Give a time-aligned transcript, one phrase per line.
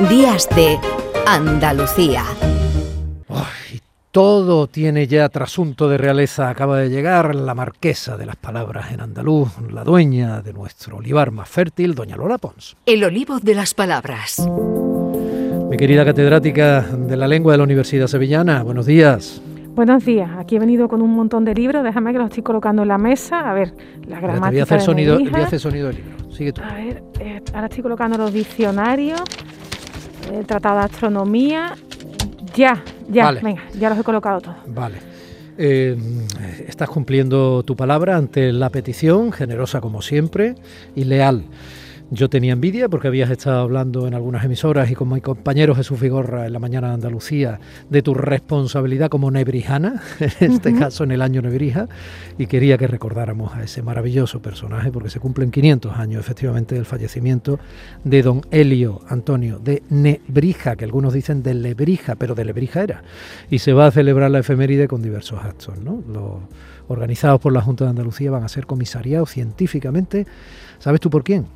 [0.00, 0.78] Días de
[1.26, 2.22] Andalucía.
[4.10, 6.50] todo tiene ya trasunto de realeza.
[6.50, 11.30] Acaba de llegar la marquesa de las palabras en andaluz, la dueña de nuestro olivar
[11.30, 12.76] más fértil, doña Lola Pons.
[12.84, 14.46] El olivo de las palabras.
[15.70, 19.40] Mi querida catedrática de la lengua de la Universidad Sevillana, buenos días.
[19.74, 22.82] Buenos días, aquí he venido con un montón de libros, déjame que los estoy colocando
[22.82, 23.72] en la mesa, a ver,
[24.06, 25.32] la gramática voy a hacer de sonido, Nebrija.
[25.32, 26.30] voy a hacer sonido del libro.
[26.32, 26.62] Sigue tú.
[26.62, 29.22] A ver, eh, ahora estoy colocando los diccionarios,
[30.32, 31.74] el tratado de astronomía,
[32.54, 33.40] ya, ya, Vale.
[33.42, 34.56] venga, ya los he colocado todos.
[34.66, 34.96] Vale.
[35.58, 35.96] Eh,
[36.68, 40.54] estás cumpliendo tu palabra ante la petición, generosa como siempre
[40.94, 41.44] y leal.
[42.10, 46.00] Yo tenía envidia porque habías estado hablando en algunas emisoras y con mi compañero Jesús
[46.00, 47.58] Vigorra en la mañana de Andalucía
[47.90, 51.88] de tu responsabilidad como nebrijana, en este caso en el año Nebrija,
[52.38, 56.84] y quería que recordáramos a ese maravilloso personaje porque se cumplen 500 años efectivamente del
[56.84, 57.58] fallecimiento
[58.04, 63.02] de don Helio Antonio de Nebrija, que algunos dicen de Lebrija, pero de Lebrija era
[63.50, 65.76] y se va a celebrar la efeméride con diversos actos.
[65.80, 66.04] ¿no?
[66.06, 66.34] Los
[66.86, 70.24] organizados por la Junta de Andalucía van a ser comisariados científicamente.
[70.78, 71.46] ¿Sabes tú por quién?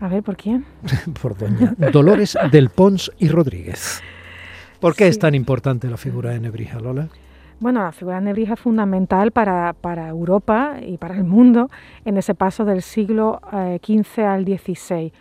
[0.00, 0.64] A ver, ¿por quién?
[1.22, 4.02] Por doña Dolores del Pons y Rodríguez.
[4.80, 7.08] ¿Por qué es tan importante la figura de Nebrija, Lola?
[7.60, 11.70] Bueno, la figura de Nebrija es fundamental para, para Europa y para el mundo
[12.04, 15.12] en ese paso del siglo eh, XV al XVI,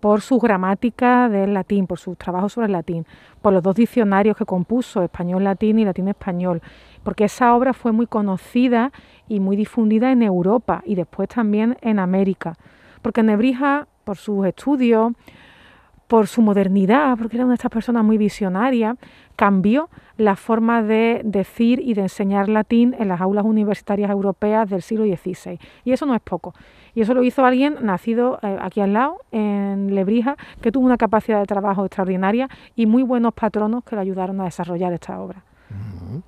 [0.00, 3.04] por su gramática del latín, por sus trabajos sobre el latín,
[3.42, 6.62] por los dos diccionarios que compuso, español-latín y latín-español,
[7.02, 8.92] porque esa obra fue muy conocida
[9.28, 12.56] y muy difundida en Europa y después también en América,
[13.02, 15.12] porque Nebrija, por sus estudios,
[16.06, 18.96] por su modernidad, porque era una de estas personas muy visionarias,
[19.34, 24.82] cambió la forma de decir y de enseñar latín en las aulas universitarias europeas del
[24.82, 25.58] siglo XVI.
[25.84, 26.54] Y eso no es poco.
[26.94, 30.98] Y eso lo hizo alguien nacido eh, aquí al lado, en Lebrija, que tuvo una
[30.98, 35.42] capacidad de trabajo extraordinaria y muy buenos patronos que le ayudaron a desarrollar esta obra.
[35.70, 36.22] Ujú.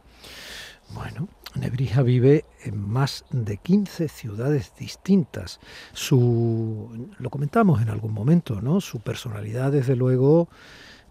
[0.95, 5.61] Bueno, Nebrija vive en más de 15 ciudades distintas.
[5.93, 8.81] Su, lo comentamos en algún momento, ¿no?
[8.81, 10.49] Su personalidad, desde luego,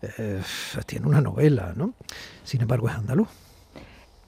[0.01, 0.41] eh,
[0.85, 1.93] tiene una novela, ¿no?
[2.43, 3.29] Sin embargo, es andaluz.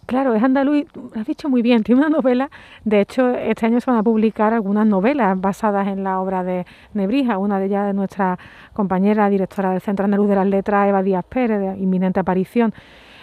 [0.06, 0.86] Claro, es andaluz,
[1.16, 2.52] has dicho muy bien, tiene una novela,
[2.84, 6.66] de hecho este año se van a publicar algunas novelas basadas en la obra de
[6.94, 8.38] Nebrija, una de ellas de nuestra
[8.74, 12.74] compañera directora del Centro Andaluz de las Letras, Eva Díaz Pérez, de inminente aparición.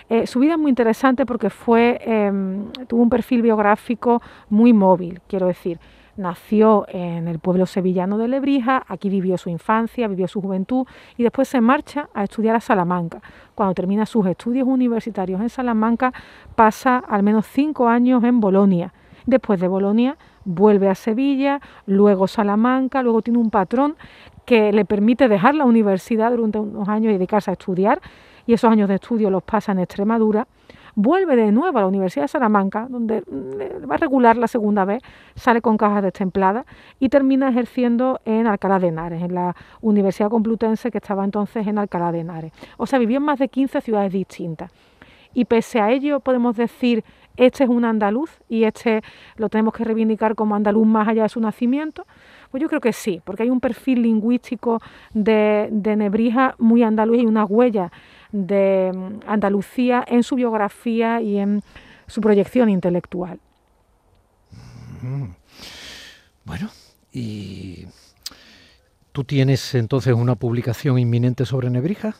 [0.09, 5.21] Eh, su vida es muy interesante porque fue, em, tuvo un perfil biográfico muy móvil,
[5.27, 5.79] quiero decir.
[6.15, 10.87] Nació en el pueblo sevillano de Lebrija, aquí vivió su infancia, vivió su juventud
[11.17, 13.23] y después se marcha a estudiar a Salamanca.
[13.55, 16.13] Cuando termina sus estudios universitarios en Salamanca,
[16.55, 18.93] pasa al menos cinco años en Bolonia.
[19.25, 23.97] Después de Bolonia vuelve a Sevilla, luego Salamanca, luego tiene un patrón
[24.45, 28.03] que le permite dejar la universidad durante unos años y dedicarse a estudiar
[28.47, 30.47] y esos años de estudio los pasa en Extremadura.
[30.95, 34.85] Vuelve de nuevo a la Universidad de Salamanca, donde mm, va a regular la segunda
[34.85, 35.03] vez,
[35.35, 36.67] sale con cajas destempladas
[37.01, 41.79] y termina ejerciendo en Alcalá de Henares, en la Universidad Complutense que estaba entonces en
[41.79, 42.53] Alcalá de Henares.
[42.77, 44.71] O sea, vivió en más de 15 ciudades distintas.
[45.35, 47.05] Y pese a ello podemos decir,
[47.37, 49.03] este es un andaluz y este
[49.37, 52.05] lo tenemos que reivindicar como andaluz más allá de su nacimiento.
[52.51, 54.81] Pues yo creo que sí, porque hay un perfil lingüístico
[55.15, 57.91] de, de Nebrija muy andaluz y una huella
[58.33, 61.63] de mm, Andalucía en su biografía y en
[62.07, 63.39] su proyección intelectual.
[66.45, 66.69] Bueno,
[67.13, 67.87] y
[69.13, 72.15] tú tienes entonces una publicación inminente sobre Nebrija.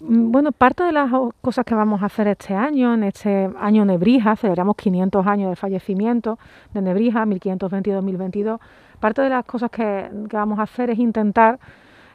[0.00, 1.10] Mm, Bueno, parte de las
[1.40, 5.56] cosas que vamos a hacer este año, en este año Nebrija, celebramos 500 años del
[5.56, 6.38] fallecimiento
[6.74, 8.58] de Nebrija, 1522-1022,
[9.00, 11.58] parte de las cosas que, que vamos a hacer es intentar,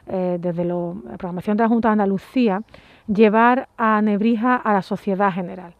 [0.08, 2.62] eh, desde la programación de la Junta de Andalucía,
[3.06, 5.74] llevar a Nebrija a la sociedad general.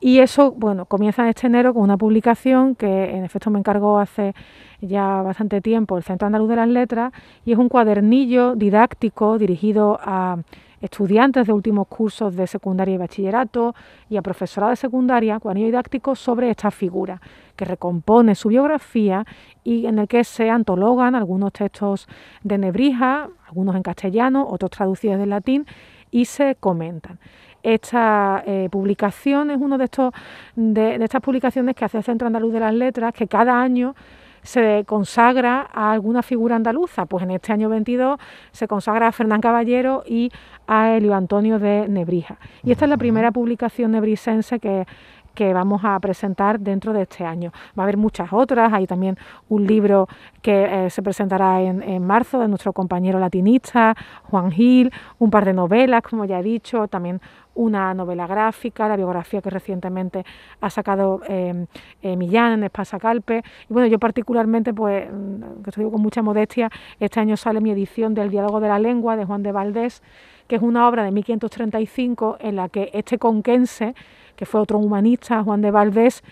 [0.00, 4.00] Y eso, bueno, comienza en este enero con una publicación que en efecto me encargó
[4.00, 4.34] hace
[4.80, 7.12] ya bastante tiempo el Centro Andaluz de las Letras
[7.44, 10.38] y es un cuadernillo didáctico dirigido a
[10.82, 13.74] estudiantes de últimos cursos de secundaria y bachillerato
[14.10, 17.20] y a profesorado de secundaria, cuadernillo didáctico sobre esta figura,
[17.56, 19.24] que recompone su biografía
[19.64, 22.08] y en el que se antologan algunos textos
[22.42, 25.66] de Nebrija, algunos en castellano, otros traducidos del latín,
[26.10, 27.18] y se comentan.
[27.62, 30.12] Esta eh, publicación es una de, estos,
[30.56, 33.94] de estas publicaciones que hace el Centro Andaluz de las Letras, que cada año
[34.42, 37.06] se consagra a alguna figura andaluza.
[37.06, 38.18] Pues en este año 22
[38.50, 40.30] se consagra a Fernán Caballero y
[40.66, 42.38] a Helio Antonio de Nebrija.
[42.62, 44.86] Y esta es la primera publicación nebrisense que,
[45.34, 47.52] que vamos a presentar dentro de este año.
[47.78, 49.16] Va a haber muchas otras, hay también
[49.48, 50.08] un libro
[50.40, 53.94] que eh, se presentará en, en, marzo de nuestro compañero latinista,
[54.24, 57.20] Juan Gil, un par de novelas, como ya he dicho, también
[57.54, 60.24] una novela gráfica, la biografía que recientemente
[60.60, 61.66] ha sacado eh,
[62.02, 63.42] eh, Millán en Espasacalpe.
[63.68, 66.70] Y bueno, yo particularmente, pues, mm, que estoy con mucha modestia,
[67.00, 70.02] este año sale mi edición del Diálogo de la Lengua de Juan de Valdés,
[70.46, 73.94] que es una obra de 1535 en la que este conquense,
[74.36, 76.22] que fue otro humanista, Juan de Valdés,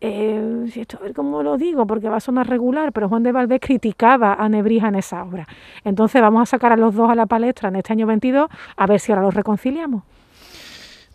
[0.00, 3.60] eh, a ver cómo lo digo, porque va a sonar regular, pero Juan de Valdés
[3.60, 5.46] criticaba a Nebrija en esa obra.
[5.84, 8.86] Entonces vamos a sacar a los dos a la palestra en este año 22, a
[8.86, 10.02] ver si ahora los reconciliamos.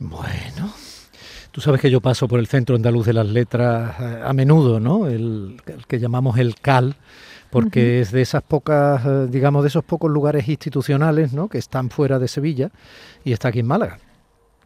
[0.04, 0.74] Bueno,
[1.52, 4.82] tú sabes que yo paso por el Centro Andaluz de las Letras eh, a menudo,
[4.82, 5.08] ¿no?
[5.08, 6.98] El, que llamamos el CAL,
[7.50, 11.48] porque es de esas pocas, eh, digamos, de esos pocos lugares institucionales, ¿no?
[11.48, 12.70] Que están fuera de Sevilla
[13.24, 13.98] y está aquí en Málaga.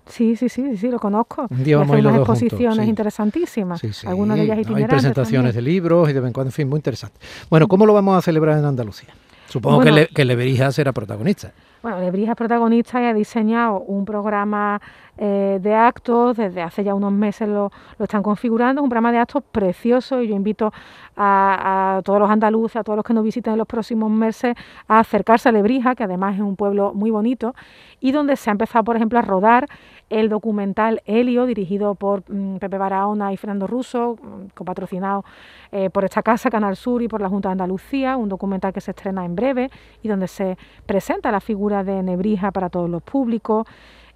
[0.08, 1.46] Sí, sí, sí, sí, lo conozco.
[1.52, 3.82] Un día vamos a ir unas exposiciones interesantísimas.
[4.06, 4.94] Algunas de ellas itinerantes.
[4.94, 7.20] Hay presentaciones de libros y de vez en cuando, en fin, muy interesante.
[7.48, 9.10] Bueno, ¿cómo lo vamos a celebrar en Andalucía?
[9.50, 11.54] Supongo que, Le, que Leverija será protagonista.
[11.88, 14.82] Bueno, Lebrija es protagonista y ha diseñado un programa
[15.18, 19.14] eh, de actos, desde hace ya unos meses lo, lo, están configurando, es un programa
[19.14, 20.74] de actos precioso y yo invito
[21.16, 24.54] a, a, todos los andaluces, a todos los que nos visiten en los próximos meses
[24.90, 27.56] a acercarse a Lebrija, que además es un pueblo muy bonito,
[28.02, 29.68] y donde se ha empezado, por ejemplo, a rodar
[30.10, 35.26] el documental Helio, dirigido por mm, Pepe Barahona y Fernando Russo, mm, copatrocinado
[35.72, 38.82] eh, por esta casa, Canal Sur y por la Junta de Andalucía, un documental que
[38.82, 39.70] se estrena en breve
[40.02, 43.68] y donde se presenta la figura de Nebrija para todos los públicos.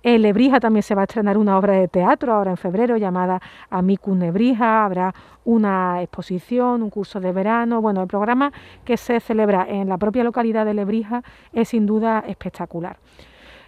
[0.04, 3.40] En Lebrija también se va a estrenar una obra de teatro ahora en febrero llamada
[3.70, 4.84] Amicus Nebrija.
[4.84, 5.14] Habrá
[5.46, 7.82] una exposición, un curso de verano.
[7.82, 8.52] Bueno, el programa
[8.84, 11.22] que se celebra en la propia localidad de Lebrija
[11.54, 12.98] es sin duda espectacular.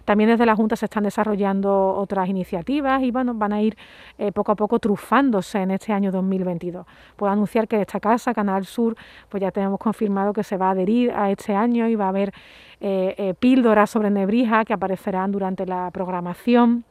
[0.04, 3.76] También desde la Junta se están desarrollando otras iniciativas y bueno, van a ir
[4.18, 6.86] eh, poco a poco trufándose en este año 2022.
[7.16, 8.96] Puedo anunciar que esta casa, Canal Sur,
[9.28, 12.08] pues ya tenemos confirmado que se va a adherir a este año y va a
[12.08, 12.32] haber
[12.80, 16.84] eh, eh, píldoras sobre Nebrija que aparecerán durante la programación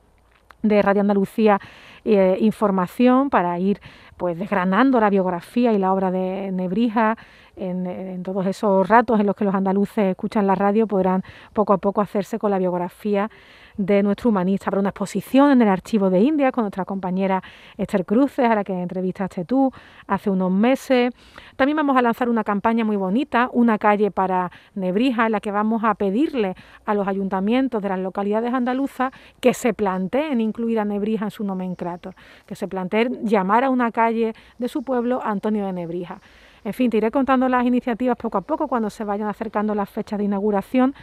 [0.62, 1.60] de Radio Andalucía
[2.06, 3.80] información para ir
[4.18, 7.18] pues desgranando la biografía y la obra de Nebrija
[7.55, 11.23] en, todos esos ratos en los que los andaluces escuchan la radio podrán
[11.53, 13.29] poco a poco hacerse con la biografía
[13.77, 14.65] de nuestro humanista.
[14.65, 17.41] para una exposición en el Archivo de India con nuestra compañera
[17.77, 19.71] Esther Cruces, a la que entrevistaste tú
[20.07, 21.11] hace unos meses.
[21.55, 25.51] También vamos a lanzar una campaña muy bonita, una calle para Nebrija, en la que
[25.51, 26.55] vamos a pedirle
[26.85, 31.44] a los ayuntamientos de las localidades andaluzas que se planteen incluir a Nebrija en su
[31.44, 32.15] nomenclator,
[32.45, 36.19] que se planteen llamar a una calle de su pueblo Antonio de Nebrija.
[36.63, 39.89] En fin, te iré contando las iniciativas poco a poco cuando se vayan acercando las
[39.89, 40.94] fechas de inauguración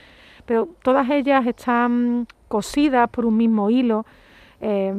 [0.51, 4.05] pero todas ellas están cosidas por un mismo hilo
[4.61, 4.93] eh,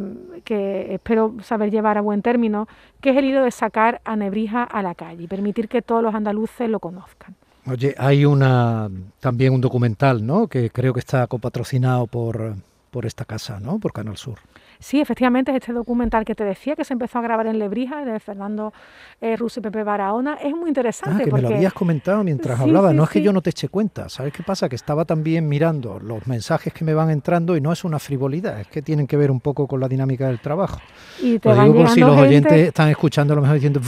[0.44, 2.68] que espero saber llevar a buen término,
[3.00, 6.02] que es el hilo de sacar a Nebrija a la calle y permitir que todos
[6.02, 7.36] los andaluces lo conozcan.
[7.68, 10.48] Oye, hay una también un documental, ¿no?
[10.48, 12.56] Que creo que está copatrocinado por,
[12.90, 13.78] por esta casa, ¿no?
[13.78, 14.40] Por Canal Sur.
[14.82, 18.04] Sí, efectivamente, es este documental que te decía que se empezó a grabar en Lebrija,
[18.04, 18.74] de Fernando
[19.22, 21.22] eh, Russo y Pepe Barahona, es muy interesante.
[21.22, 22.92] Ah, que me lo habías comentado mientras hablaba.
[22.92, 24.10] no es que yo no te eche cuenta.
[24.10, 24.68] ¿Sabes qué pasa?
[24.68, 28.60] Que estaba también mirando los mensajes que me van entrando y no es una frivolidad,
[28.60, 30.80] es que tienen que ver un poco con la dinámica del trabajo.
[31.22, 33.80] Y te lo digo por si los oyentes están escuchando a lo mejor diciendo.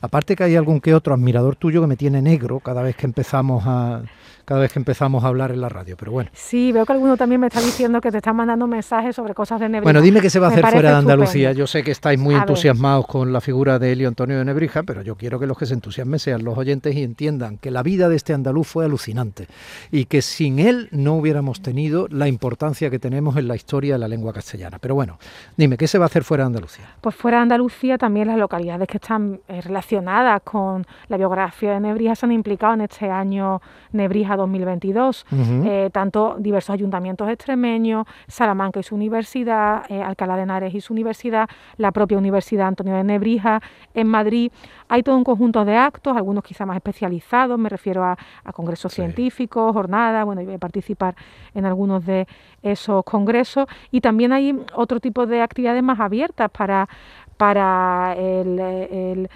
[0.00, 3.06] Aparte que hay algún que otro admirador tuyo que me tiene negro cada vez que
[3.06, 4.02] empezamos a
[4.44, 6.30] cada vez que empezamos a hablar en la radio, pero bueno.
[6.32, 9.60] Sí, veo que alguno también me está diciendo que te están mandando mensajes sobre cosas
[9.60, 9.84] de Nebrija.
[9.84, 11.52] Bueno, dime qué se va a hacer fuera de Andalucía.
[11.52, 15.02] Yo sé que estáis muy entusiasmados con la figura de Elio Antonio de Nebrija, pero
[15.02, 18.08] yo quiero que los que se entusiasmen sean los oyentes y entiendan que la vida
[18.08, 19.48] de este andaluz fue alucinante
[19.90, 23.98] y que sin él no hubiéramos tenido la importancia que tenemos en la historia de
[23.98, 24.78] la lengua castellana.
[24.80, 25.18] Pero bueno,
[25.56, 26.84] dime, ¿qué se va a hacer fuera de Andalucía?
[27.00, 31.80] Pues fuera de Andalucía también las localidades que están eh, relacionadas con la biografía de
[31.80, 33.60] Nebrija se han implicado en este año
[33.92, 35.26] Nebrija 2022,
[35.64, 39.53] eh, tanto diversos ayuntamientos extremeños, Salamanca y su universidad,
[39.88, 43.60] eh, Alcalá de Henares y su universidad, la propia Universidad Antonio de Nebrija,
[43.94, 44.52] en Madrid.
[44.88, 48.16] Hay todo un conjunto de actos, algunos quizá más especializados, me refiero a,
[48.52, 51.14] congresos científicos, jornadas, bueno, yo voy a participar
[51.54, 52.26] en algunos de
[52.62, 56.88] esos congresos y también hay otro tipo de actividades más abiertas para
[57.36, 59.28] para el,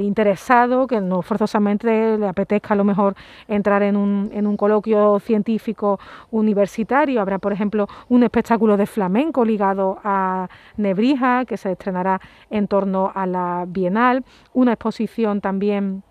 [0.00, 3.14] interesado que no forzosamente le apetezca a lo mejor
[3.48, 6.00] entrar en un, en un coloquio científico
[6.30, 7.20] universitario.
[7.20, 13.12] Habrá, por ejemplo, un espectáculo de flamenco ligado a Nebrija que se estrenará en torno
[13.14, 14.24] a la Bienal,
[14.54, 16.02] una exposición también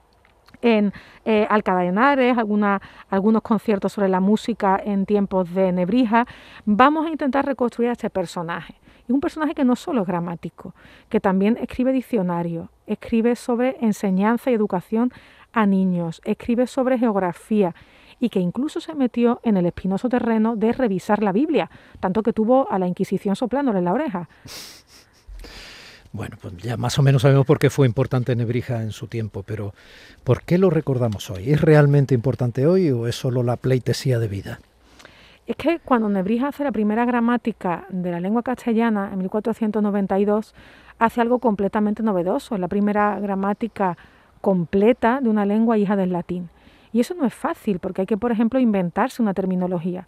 [0.61, 0.93] en
[1.25, 6.25] eh, Henares, algunos conciertos sobre la música en tiempos de Nebrija.
[6.65, 8.80] Vamos a intentar reconstruir a este personaje
[9.11, 10.73] Un personaje que no solo es gramático,
[11.09, 15.11] que también escribe diccionario, escribe sobre enseñanza y educación
[15.53, 17.75] a niños, escribe sobre geografía
[18.19, 22.33] y que incluso se metió en el espinoso terreno de revisar la Biblia, tanto que
[22.33, 24.29] tuvo a la Inquisición soplándole la oreja.
[26.13, 29.43] Bueno, pues ya más o menos sabemos por qué fue importante Nebrija en su tiempo,
[29.43, 29.73] pero
[30.23, 31.51] ¿por qué lo recordamos hoy?
[31.51, 34.59] ¿Es realmente importante hoy o es solo la pleitesía de vida?
[35.47, 40.53] Es que cuando Nebrija hace la primera gramática de la lengua castellana en 1492,
[40.99, 42.55] hace algo completamente novedoso.
[42.55, 43.97] Es la primera gramática
[44.39, 46.49] completa de una lengua hija del latín.
[46.93, 50.07] Y eso no es fácil, porque hay que, por ejemplo, inventarse una terminología.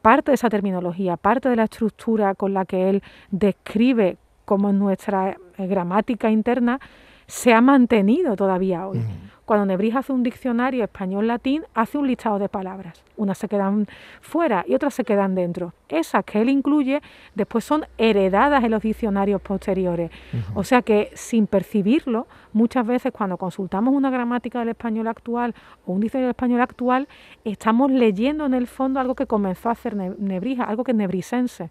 [0.00, 4.74] Parte de esa terminología, parte de la estructura con la que él describe cómo es
[4.74, 6.80] nuestra eh, gramática interna,
[7.26, 9.00] se ha mantenido todavía hoy.
[9.44, 13.02] Cuando Nebrija hace un diccionario español-latín, hace un listado de palabras.
[13.16, 13.88] Unas se quedan
[14.20, 15.74] fuera y otras se quedan dentro.
[15.88, 17.02] Esas que él incluye
[17.34, 20.10] después son heredadas en los diccionarios posteriores.
[20.54, 25.54] O sea que sin percibirlo, muchas veces cuando consultamos una gramática del español actual
[25.86, 27.08] o un diccionario del español actual,
[27.44, 31.70] estamos leyendo en el fondo algo que comenzó a hacer Nebrija, algo que es nebrisense.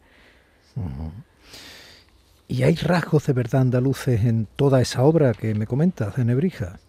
[2.47, 6.79] ¿Y hay rasgos de verdad andaluces en toda esa obra que me comentas de Nebrija?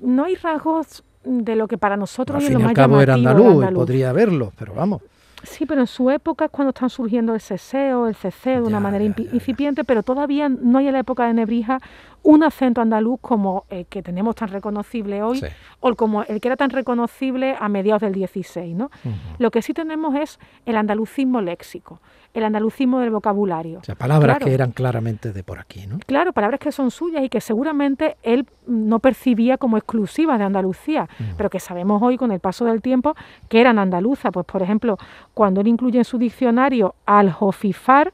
[0.00, 3.66] No hay rasgos de lo que para nosotros al es lo más cabo era andaluz,
[3.72, 5.02] podría verlo, pero vamos.
[5.42, 8.80] Sí, pero en su época es cuando están surgiendo el ceseo, el ceceo de una
[8.80, 11.80] manera incipiente, pero todavía no hay en la época de Nebrija
[12.24, 15.40] un acento andaluz como el que tenemos tan reconocible hoy
[15.80, 18.74] o como el que era tan reconocible a mediados del 16.
[18.74, 18.90] ¿no?
[19.38, 22.00] Lo que sí tenemos es el andalucismo léxico
[22.34, 23.78] el andalucismo del vocabulario.
[23.78, 26.00] O sea, palabras que eran claramente de por aquí, ¿no?
[26.04, 31.08] Claro, palabras que son suyas y que seguramente él no percibía como exclusivas de Andalucía,
[31.36, 33.14] pero que sabemos hoy con el paso del tiempo
[33.48, 34.32] que eran andaluzas.
[34.32, 34.98] Pues, por ejemplo,
[35.32, 38.12] cuando él incluye en su diccionario aljofifar,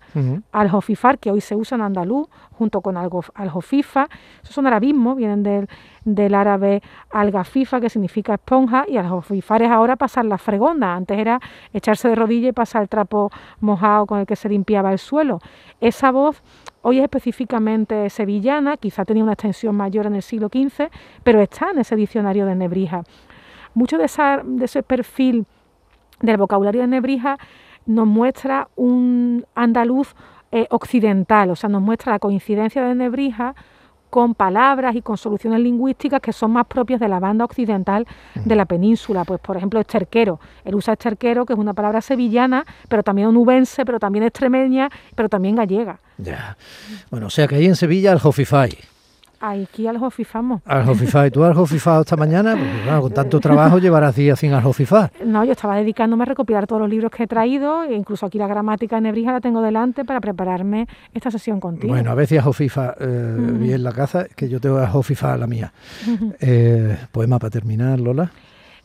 [0.52, 2.28] aljofifar, que hoy se usa en andaluz,
[2.60, 4.06] junto con aljofifa,
[4.42, 5.66] esos son arabismos, vienen del,
[6.04, 10.94] del árabe algafifa, que significa esponja, y aljofifar es ahora pasar la fregonda.
[10.94, 11.40] Antes era
[11.72, 15.38] echarse de rodilla y pasar el trapo mojado con el que se limpiaba el suelo.
[15.80, 16.42] Esa voz
[16.82, 20.90] hoy es específicamente sevillana, quizá tenía una extensión mayor en el siglo XV,
[21.24, 23.04] pero está en ese diccionario de Nebrija.
[23.72, 24.06] Mucho de,
[24.44, 25.46] de ese perfil
[26.20, 27.38] del vocabulario de Nebrija
[27.86, 30.14] nos muestra un andaluz
[30.52, 33.54] eh, occidental, o sea, nos muestra la coincidencia de Nebrija
[34.10, 38.56] con palabras y con soluciones lingüísticas que son más propias de la banda occidental de
[38.56, 39.24] la península.
[39.24, 40.40] Pues, por ejemplo, esterquero.
[40.64, 45.28] Él usa esterquero, que es una palabra sevillana, pero también onubense, pero también extremeña, pero
[45.28, 46.00] también gallega.
[46.18, 46.56] Ya.
[47.10, 48.76] Bueno, o sea que ahí en Sevilla el Jofifai.
[49.40, 50.60] Aquí aljofifamos.
[50.66, 52.52] ¿Y ¿Tú aljofifado esta mañana?
[52.52, 55.10] Porque claro, con tanto trabajo llevarás días sin aljofifar.
[55.24, 58.36] No, yo estaba dedicándome a recopilar todos los libros que he traído, e incluso aquí
[58.36, 61.94] la gramática de Nebrija la tengo delante para prepararme esta sesión contigo.
[61.94, 65.72] Bueno, a veces aljofifa eh, bien la caza, que yo tengo aljofifar la mía.
[66.42, 68.30] Eh, poema para terminar, Lola.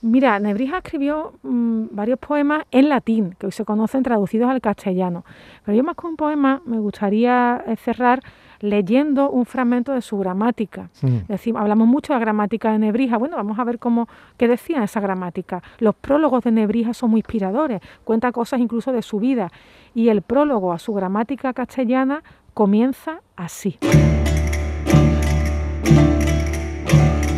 [0.05, 5.25] Mira, Nebrija escribió mm, varios poemas en latín, que hoy se conocen traducidos al castellano.
[5.65, 8.19] Pero yo más que un poema me gustaría eh, cerrar
[8.59, 10.91] leyendo un fragmento de su gramática.
[11.27, 13.17] Decimos, hablamos mucho de la gramática de Nebrija.
[13.17, 14.07] Bueno, vamos a ver cómo
[14.37, 15.63] qué decía esa gramática.
[15.79, 19.51] Los prólogos de Nebrija son muy inspiradores, cuenta cosas incluso de su vida.
[19.95, 22.21] Y el prólogo a su gramática castellana
[22.53, 23.79] comienza así.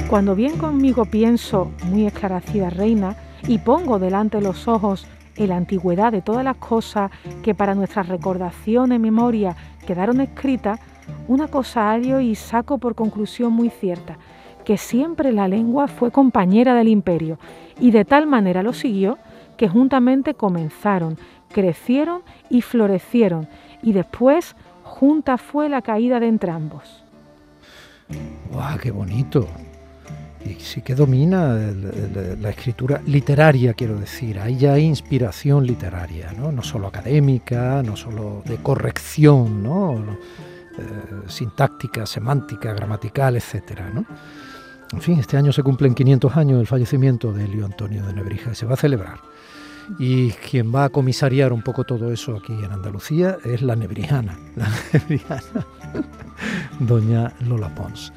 [0.09, 6.13] Cuando bien conmigo pienso, muy esclarecida reina, y pongo delante los ojos en la antigüedad
[6.13, 7.11] de todas las cosas
[7.43, 10.79] que para nuestra recordación y memoria quedaron escritas,
[11.27, 14.17] una cosa hallo y saco por conclusión muy cierta,
[14.63, 17.37] que siempre la lengua fue compañera del imperio,
[17.77, 19.17] y de tal manera lo siguió
[19.57, 21.17] que juntamente comenzaron,
[21.49, 23.49] crecieron y florecieron,
[23.83, 27.03] y después junta fue la caída de entrambos.
[28.53, 29.45] ¡Guau, qué bonito!
[30.45, 31.57] Y sí que domina
[32.39, 34.39] la escritura literaria, quiero decir.
[34.39, 36.51] Ahí ya hay inspiración literaria, ¿no?
[36.51, 40.17] No solo académica, no solo de corrección, ¿no?
[40.77, 40.83] Eh,
[41.27, 44.05] sintáctica, semántica, gramatical, etcétera, ¿no?
[44.93, 48.51] En fin, este año se cumplen 500 años del fallecimiento de Elio Antonio de Nebrija
[48.51, 49.19] y se va a celebrar.
[49.99, 54.37] Y quien va a comisariar un poco todo eso aquí en Andalucía es la nebrijana,
[54.55, 55.65] la nebrijana,
[56.79, 58.13] doña Lola Pons.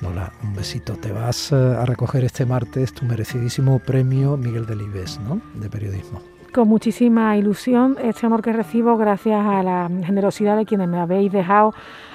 [0.00, 0.94] Lola, un besito.
[0.94, 5.40] Te vas eh, a recoger este martes tu merecidísimo premio Miguel Delibes, ¿no?
[5.54, 6.20] De periodismo
[6.56, 11.30] con muchísima ilusión este honor que recibo gracias a la generosidad de quienes me habéis
[11.30, 11.74] dejado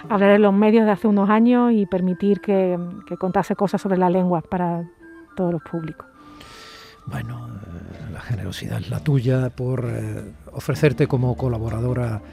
[0.09, 2.75] hablar en los medios de hace unos años y permitir que,
[3.19, 4.89] contase cosas sobre la lengua para
[5.35, 6.07] todos los públicos.
[7.05, 12.23] Bueno, eh, la generosidad es la tuya por eh, ofrecerte como colaboradora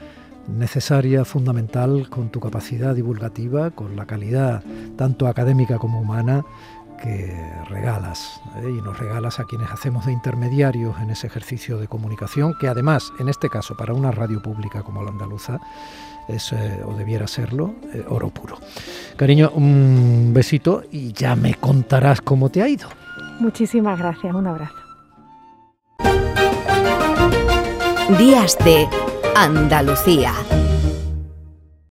[0.57, 4.63] necesaria, fundamental, con tu capacidad divulgativa, con la calidad
[4.97, 6.43] tanto académica como humana
[7.01, 7.33] que
[7.69, 8.69] regalas ¿eh?
[8.77, 13.11] y nos regalas a quienes hacemos de intermediarios en ese ejercicio de comunicación, que además,
[13.19, 15.59] en este caso, para una radio pública como la andaluza,
[16.27, 18.57] es, eh, o debiera serlo, eh, oro puro.
[19.15, 22.87] Cariño, un besito y ya me contarás cómo te ha ido.
[23.39, 24.75] Muchísimas gracias, un abrazo.
[28.17, 28.87] Días de
[29.41, 30.33] Andalucía.